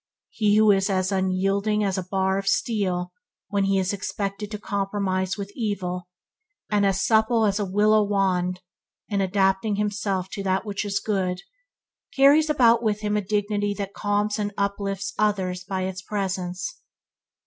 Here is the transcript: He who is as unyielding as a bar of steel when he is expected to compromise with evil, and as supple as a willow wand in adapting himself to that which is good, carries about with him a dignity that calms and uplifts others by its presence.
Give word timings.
He 0.31 0.55
who 0.57 0.71
is 0.71 0.89
as 0.89 1.11
unyielding 1.11 1.83
as 1.83 1.95
a 1.95 2.01
bar 2.03 2.39
of 2.39 2.47
steel 2.47 3.13
when 3.49 3.65
he 3.65 3.77
is 3.77 3.93
expected 3.93 4.49
to 4.49 4.57
compromise 4.57 5.37
with 5.37 5.51
evil, 5.55 6.07
and 6.71 6.87
as 6.87 7.05
supple 7.05 7.45
as 7.45 7.59
a 7.59 7.65
willow 7.65 8.01
wand 8.01 8.61
in 9.09 9.21
adapting 9.21 9.75
himself 9.75 10.27
to 10.31 10.41
that 10.41 10.65
which 10.65 10.85
is 10.85 10.99
good, 10.99 11.43
carries 12.15 12.49
about 12.49 12.81
with 12.81 13.01
him 13.01 13.15
a 13.15 13.21
dignity 13.21 13.75
that 13.75 13.93
calms 13.93 14.39
and 14.39 14.51
uplifts 14.57 15.13
others 15.19 15.63
by 15.63 15.83
its 15.83 16.01
presence. 16.01 16.81